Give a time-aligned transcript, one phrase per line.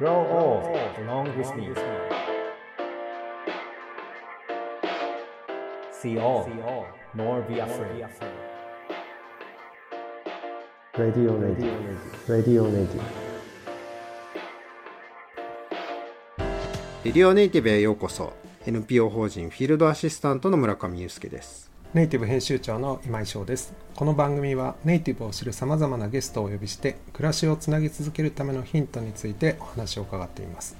[0.00, 0.64] Grow old
[1.04, 1.74] along with me.
[5.92, 6.48] See all,
[7.14, 8.06] nor be afraid.
[10.96, 11.70] Radio Radio
[12.26, 13.02] Radio Radio
[17.04, 18.32] レディオネイティブへようこそ
[18.66, 23.74] NPO 法人フィールドアシスタントの村上祐介ですネイティブ編集長の今井翔です。
[23.96, 30.76] この番組はネイティブを知るさまざまなゲストをお呼びして暮らしをつなぎ続けるためのヒントについてお話を伺っています。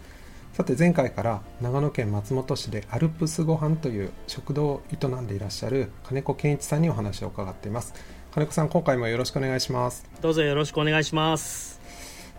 [0.53, 7.93] さて前回から長野県松本市でアルプスご飯という食堂を営んでいらっしゃる金子健一さんにお話を伺っています。
[8.33, 10.09] 金子さん今回もよろしくお願いします。
[10.21, 11.80] どうぞよろしくお願いします。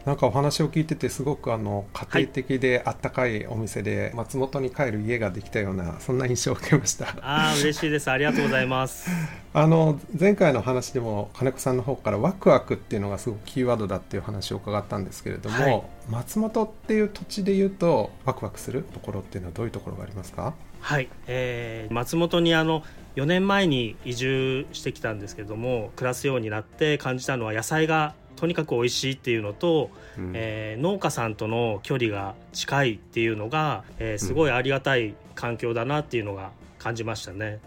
[0.05, 7.09] なんかお話を聞いててすごくあの家庭的であったかいお店で松本に帰る家ができたようなそんな印象を受けました。
[7.22, 8.09] ああ嬉しいです。
[8.09, 9.09] ありがとうございます。
[9.54, 20.53] あの前回の話でも金子さんの方からワクワクっていうのがすごくキーワードだっていう話を伺ったんですけれども、はい、松本っていう土地でいうとワクワクするところっていうのはどういうところがありますか？
[20.80, 22.84] はい、えー、松本にあの
[23.16, 37.59] 4年前に移住してきたんですけども暮らすようになって感じたのは野菜がとにかく美味しいっていうのと、うん、えー、農家さんとの距離が近いっていうのが、えー、すごいありがたい環境だなっていうのが感じましたね。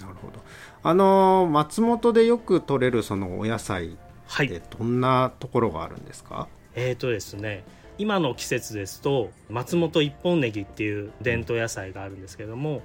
[0.00, 0.40] なるほど。
[0.82, 7.64] あの松本でよく取れるそのお野菜ってどんなところがあるんですか、はい、えーとですね
[7.98, 12.82] 今の季節ですと松本一本ネギっていう伝統野菜があるんですけども、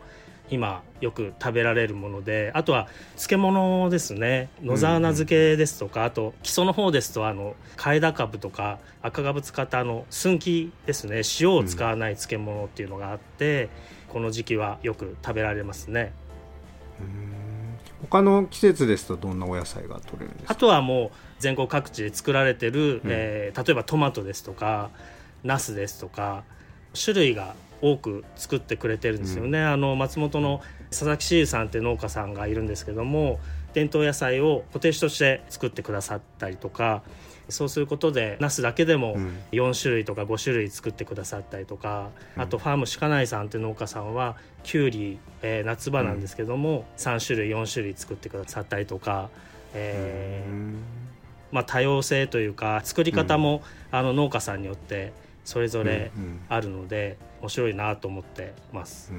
[0.50, 4.50] 今よく食べられるものであとは漬物ですね。
[4.62, 11.22] 野沢菜漬けですとか、うんうん、あと基礎の方ですとあの替田株とか赤株使ったあの寸木ですね。
[11.40, 13.70] 塩を使わない漬物っていうのがあって、
[14.08, 16.14] うん、この時期はよく食べられますね。
[18.10, 20.54] 他の季節ですとどんなお野菜が取れるんですか？
[20.54, 24.92] あとはもう全国各地で作られてる、うん、えー、例えばトマトですとか
[25.44, 26.44] ナスですとか
[26.94, 33.40] 種類が多く作ってくれてるんですよね、うん、あの松本の佐々木シーさんって農家さんがいるんですけども
[33.74, 37.04] 伝統野菜を固定として作ってくださったりとか
[37.50, 39.18] そうすることでナスだけでも
[39.52, 49.30] 4種類とか5種類作ってくださったりとか、うん、あとファーム鹿内さんって農家さんはきゅうり、えー、夏場なんですけども、うん、3種類4種類作ってくださったりとか、
[49.74, 50.76] えー、
[51.54, 55.14] まあ、多様性というか作り方も、あの農家さんによって
[55.48, 56.12] それぞれ
[56.50, 59.14] あるので、面白いなと思ってます。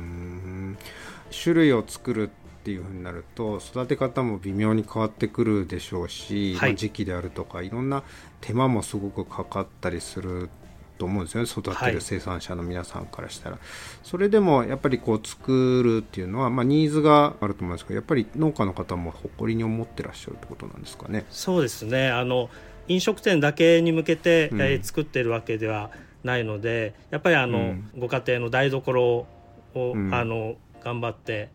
[1.33, 8.03] 種類を作るっていうふうになると育て方も微妙に変わってくるでしょうし、はい、時期であるとかいろんな
[8.43, 10.51] 手間もすごくかかったりする
[10.99, 13.65] と思うんですよね育てる生産者の皆さんからしたら、はい、
[14.03, 21.25] それでもやっぱりこう作るっていうのは、まあ、ニーズがあると思うんですけどやっぱり農家の方も誇りに思ってらっしゃるってことなんですかね。
[21.31, 22.11] そうですね。
[22.11, 22.51] あの
[22.89, 25.91] 飲食店だけに向けて、うん、え作ってるわけでは
[26.25, 29.27] ないのでやっぱりあの、うん、ご家庭の台所
[29.75, 31.51] を、うん、あの頑張って、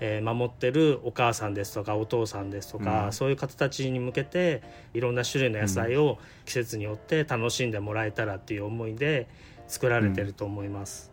[0.00, 4.62] えー、守ってるお母さんですとかお父さんですとか、うん、そういう方たちに向けて
[4.94, 9.28] いろんな種類の野菜を季節によって楽しんでもらえたらっていう思いで
[9.68, 11.09] 作られてると思います。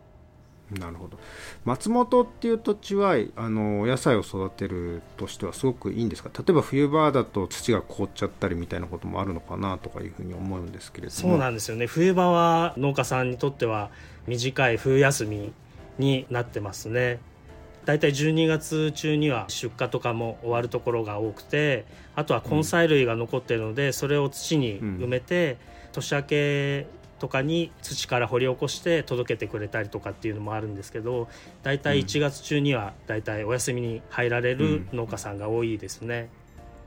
[0.70, 1.18] なるほど。
[1.64, 6.30] 松本っていう土地はあのお野菜を育てるとしてはすごくいいんですか？
[6.36, 11.18] 例えば冬場だと土が凍っちゃったりみたいなこともあるのかなとかいうふうに思うんですけれども。
[11.18, 11.86] そうなんですよね。
[11.86, 13.90] 冬場は農家さんにとっては
[14.26, 15.52] 短い冬休み
[15.98, 17.20] になってますね。
[17.86, 25.56] 大体12月中には出荷とかも終わるところが多くてあとは根菜類が残っているので、うん、それを土に埋めて、
[25.86, 26.86] うん、年明け
[27.18, 31.28] とかに土から掘り起こして届けてくれたりとかっていうのもあるんですけど
[31.62, 36.30] 大体1月中には大体お休みに入られる農家さんが多いですね。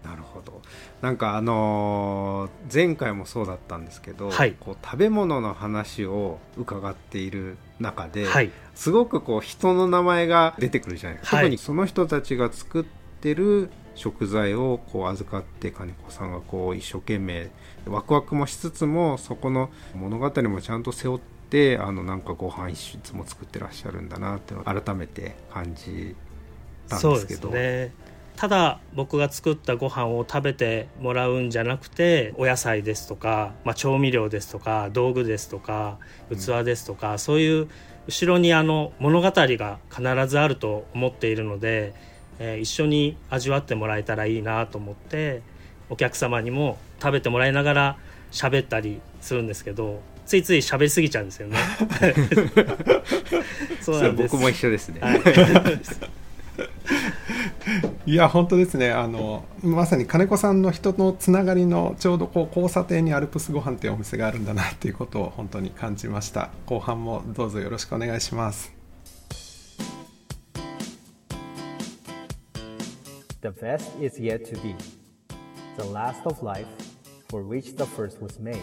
[0.03, 0.61] うん、なるほど。
[1.01, 12.85] なんかあのー、前回もそうだったんですけど、はい、こう食べ物の話を伺っている中で、はい、すごくこう人の名前が出てくるじゃないですか、はい、特にその人たちが作っ
[13.21, 17.49] てる食材をこう預かって金子さんがこう一生懸命
[17.85, 26.15] ワクワクもしつつもそこの物語もちゃんと背負ってあのなんかご飯一室も作ってらっしゃるんだなって改めて感じ
[26.87, 27.49] たんですけど。
[27.49, 27.93] ね、
[28.37, 35.99] ただ僕が作ったご飯を食べてもらうんじゃなくてお野菜ですとか、まあ、調味料ですとか道具ですとか
[36.29, 37.69] 器ですとか、うん、そういう
[38.07, 41.93] 後ろにあの物語が必ずあると思っているので、
[42.43, 45.43] えー、一緒に味わってもらえたらいいなと思って
[45.91, 47.97] お客様にも食べてもらいながら
[48.31, 51.57] 喋ったりするんですけどついつい喋りすぎちゃうんですよね。
[53.81, 54.31] そうなんです。
[54.31, 55.19] 僕も一緒ですね、はい、
[58.11, 58.91] いや本当ですね。
[58.91, 66.49] あのまさに金子さんの人のつながりのちょうどこう交差点にアルプスご飯っていうお店があるんだなっていうことを本当に感じました。
[66.65, 68.80] 後半もどうぞよろしくお願いします
[73.41, 74.75] The best is yet to be.
[75.75, 76.67] The last of life
[77.27, 78.61] for which the first was made.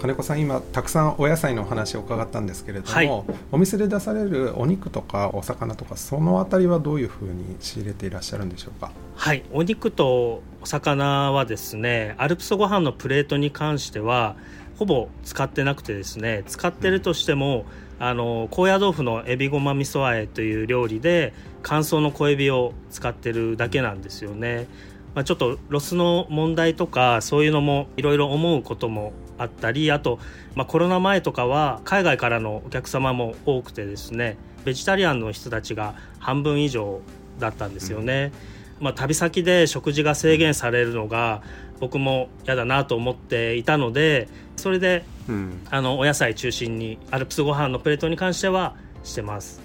[0.00, 3.08] 金子さん今たくさんお野菜のお話を伺ったんですけれども、はい、
[3.52, 8.90] お店で出されるお肉とかお魚とかその辺りはどういうふうに仕入れていらっしゃるんでしょうか？
[9.14, 14.36] はいお肉とお魚はですねアルプスご飯のプレートに関しては
[14.78, 17.66] ほぼ使ってなくてですね使ってるとしても、
[18.00, 24.66] うん、あの高野豆腐のエビごま味噌あえという料理で乾燥の小エビを使ってるだけなんですよね。
[25.14, 30.18] まあ、ちょっとロスの問題とかそういうのもいろいろ思うこともあったりあと、
[30.54, 37.00] まあ、コロナ前とかは海外からのお客様も多くてですねベジタリアンの人たちが半分以上
[37.38, 38.32] だったんですよね。
[38.34, 41.42] うん、まあ、旅先で食事が制限されるのが
[41.80, 49.60] 僕も嫌だなと思っていたのでそれで、うん、あのお野菜中心にアルプスご飯のプレートに関してはしてます。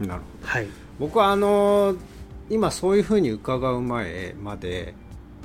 [0.00, 0.66] なるほど、はい、
[0.98, 1.94] 僕はあの
[2.48, 4.94] 今そういうふうに伺う前まで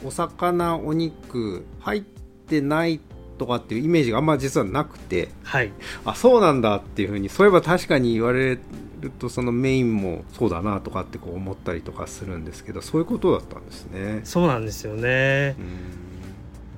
[0.04, 3.00] お魚お肉入ってない
[3.38, 5.72] とかっていうイメージがあんま実はなくて、はい、
[6.06, 8.58] あそうなんだっていうふうにそういえば確かに言われ
[9.00, 14.22] るとそのメインもそうだなとかってこう思ったりとかするんですけどそういうことだったんですね。
[14.24, 15.56] そうなんですよね。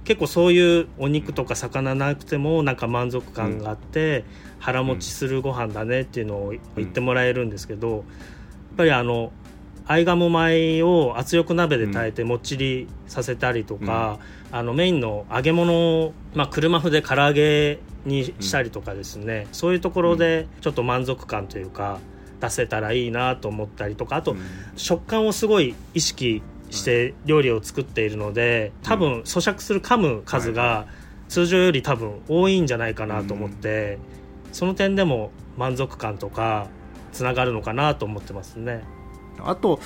[0.03, 4.23] 結構そういうお肉とか魚なくてもなんか満足感があって、うん、
[4.59, 8.03] 腹持ちするご飯だねっていうのを言ってもらえるんですけど、やっ
[8.77, 9.33] ぱりあの
[9.87, 14.19] 合鴨米を圧力鍋で炊いてもっちりさせたりとか、
[14.51, 21.99] うん、あのメインの揚げ物を、まあ、車麩で唐揚げにしたりとかですね、うん、そういうところでちょっと満足感というか
[22.39, 24.17] 出せたらいいなと思ったりとか。
[24.17, 24.35] あと、
[24.75, 30.85] 食感をすごい意識して料理を作っているので多分咀嚼する噛む数が
[31.29, 33.97] 通常より多分多いんじゃないかなと思って、
[34.51, 36.67] その点でも満足感とか
[37.11, 38.83] つながるのかなと思ってますね。
[39.45, 39.79] あと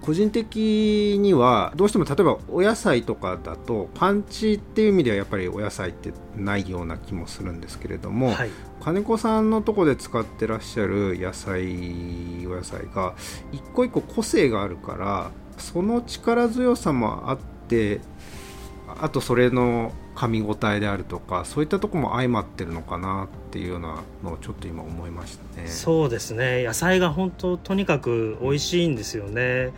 [0.00, 8.50] 個人的にはどうしても例えばお野菜とかだとパンチっていう意味ではやっぱりお野菜ってないような気もするんですけれども、はい、
[8.80, 13.14] 金子さんのとこで使ってらっしゃる野菜お野菜が
[13.52, 17.38] 一個一個個性があるからその力強さもあっ
[17.68, 18.00] て
[19.00, 25.68] あとそれの噛み応えであるとかそういったとこも相まってるのかなっていうようなのをちょっと今思いましたね。
[25.68, 26.64] そうですね。
[26.64, 29.70] 野菜が本当とにかく美味しいんですよね。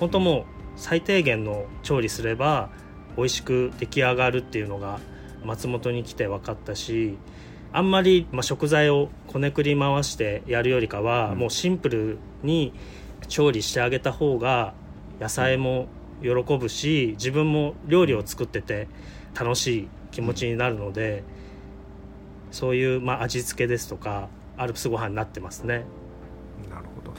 [0.00, 0.44] 本当もう
[0.74, 2.70] 最低限の調理すれば
[3.16, 4.98] 美味しく出来上がるっていうのが
[5.44, 7.16] 松本に来て分かったし
[7.72, 12.72] あんまり、まあ、食材をこねくり回してやるよりかは、うん、もうシンプルに
[13.28, 14.74] 調理してあげた方が
[15.20, 15.86] 野菜も
[16.22, 18.88] 喜ぶし自分も料理を作ってて
[19.38, 21.24] 楽しい気持ちになるので、
[22.50, 25.84] そういう、まあ、味付けですとかアルプスご飯になってますね。
[26.70, 27.14] なるほど。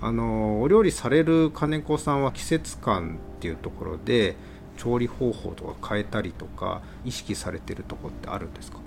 [0.00, 4.36] あのお料理される金子さんは季節感っていうところで
[4.76, 8.78] 調理方法とか変えたりとか意識されてるとこってあるんですか？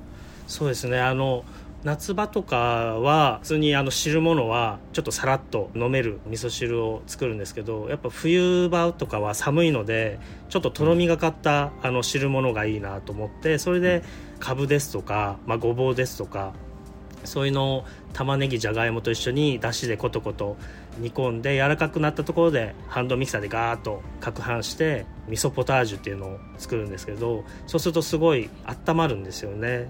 [0.47, 0.99] そうですね。
[0.99, 1.43] あの
[1.83, 10.19] 夏場とかは普通にあの汁物はちょっとさらっと飲める味噌汁を作るんですけどやっぱ冬場とかは寒いので
[10.49, 14.03] ちょっととろみがかったあの汁物がいいなと思ってそれで
[14.39, 16.53] かぶですとか、まあ、ごぼうですとか
[17.23, 20.57] そういうのを玉ねぎじゃがいもと一緒にだしでコトコト
[20.97, 29.89] 煮込んで柔らかくなったところでハンドミキサーでガーッと攪拌して味噌ポタージュっていうのを作るんですけどそうするとすごい温まるんですよね。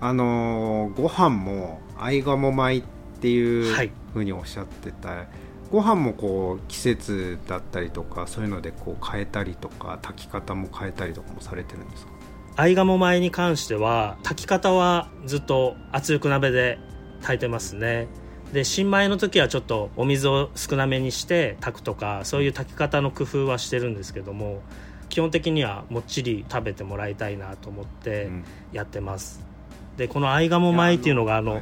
[0.00, 2.82] あのご飯も合鴨米っ
[3.20, 5.28] ていうふうにおっしゃってた、はい、
[5.72, 12.12] ご飯もこう季節だったりとかそういうのでこう変えたりとか炊き方も変えたりとかもされてるんですか？
[12.56, 16.78] 合鴨米に関しては炊き方はずっと圧力鍋で
[17.20, 18.08] 炊いてますね。
[18.52, 24.62] で新米の時はちょっとお水を少なめにして炊くとかそういう炊き方の工夫はしてるんですけども
[25.10, 28.30] 基本的にはもっちり食べてもらいたいなと思って
[28.72, 29.44] やってます、
[29.98, 31.60] でこの合鴨米っていうのがあの、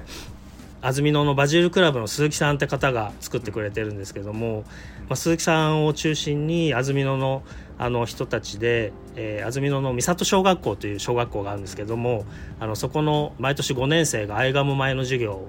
[0.83, 4.63] 安曇野のバジルクラブの鈴木さんって方が作ってくれてるんですけども、
[5.09, 7.43] まあ、鈴木さんを中心に安曇野の
[7.79, 12.25] あの人たちで、えー、安曇野の三郷小学校という小学校があるんですけども
[12.59, 15.49] あのそこの毎年5年生が合鴨米の授業を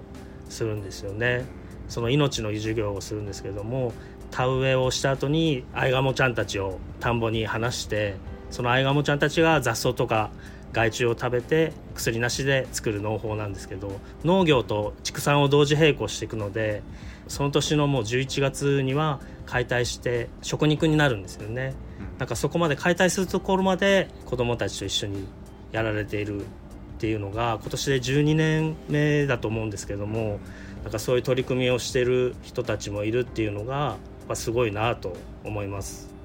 [0.50, 1.46] するんですよね。
[1.88, 3.94] その命の授業をするんですけども
[4.32, 8.16] 田植えをした後にアイガモちゃんたちを田んぼに放して
[8.50, 10.30] そのアイガモちゃんたちが雑草とか
[10.78, 16.84] 害虫を食べて薬なしで作る農法なんですけど農業と畜産を同時並行していくので
[17.28, 21.74] その年のもう11月には解体して食肉になるんですよね、
[22.20, 25.28] なんかそこまで解体するところまで子どもたちと一緒に
[25.72, 26.44] やられているっ
[27.00, 30.40] ていうのが今年で12年目だと思うんですけども
[30.84, 33.98] なんかそういう取り組みをしてる人たちもいるっていうのが
[34.36, 36.17] すごいなと思います。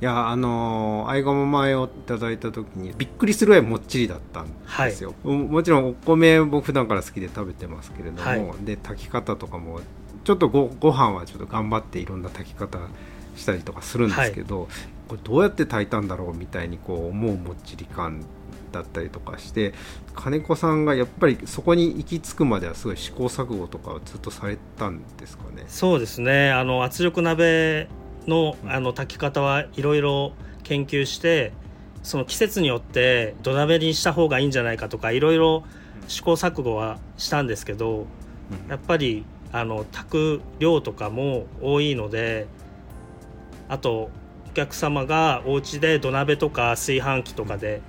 [0.00, 9.80] いやあのー、合鴨米をいただいた時にびっくりするぐらいもっちりだったんですよ、はい、もちろんお米僕普段から好きで食べてますけれども、はい、で炊き方とかも
[10.24, 12.78] ちょっとごご飯はちょっと頑張っていろんな炊き方
[13.36, 14.68] したりとかするんですけど、はい、
[15.08, 18.24] これどうやって炊いたんだろうみたいにこう思うもっちり感
[18.72, 19.74] だったりとかして
[20.14, 25.64] 金子さんがやっぱりそこに行き着くまではすごい試行錯誤とかをずっとされたんですかね？
[25.66, 26.52] そうですね。
[26.52, 27.88] あの圧力鍋
[28.26, 31.52] のあの炊き方はいろいろ研究して
[32.02, 35.64] その季節によって土鍋にした方がいいんじゃないかとかいろいろ
[36.08, 38.06] 試行錯誤はしたんですけど、
[38.68, 42.46] やっぱりあの炊く量とかも多いので
[43.68, 44.10] あと
[44.48, 47.82] お客様がお家で土鍋とか炊飯器とかで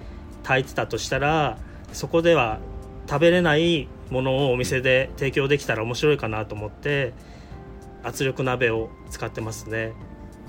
[0.44, 1.58] 炊いてたとしたら
[1.94, 2.60] そこでは
[3.08, 7.14] 食べれないものをお店で提供できたら面白いかなと思って
[8.04, 9.94] 圧力鍋を使ってますね。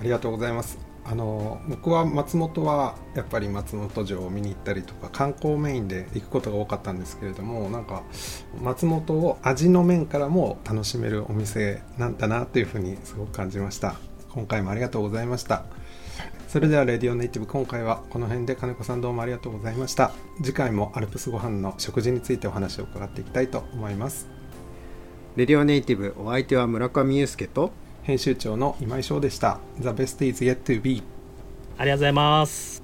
[0.02, 0.80] ありがとうございます。
[1.04, 8.02] あの僕は松本はやっぱり松本城を見に行ったりとか観光メインで行くことが多かったんですけれどもなんか
[8.60, 13.94] 松本を味の面からも楽しめるお店なんだなというふうにすごく感じました。
[14.30, 15.66] 今回もありがとうございました。
[16.48, 20.10] それではレディオネイティブ今回はこの辺で金子さんどうもありがとうございました。
[20.42, 24.26] 次回もアルプスご飯の食事についてお話を伺っていきたいと思います。
[25.36, 27.70] レディオネイティブお相手は村上祐介と
[28.02, 29.60] 編集長の今井翔でした。
[29.80, 31.02] The best is yet to be
[31.78, 32.81] ありがとうございます。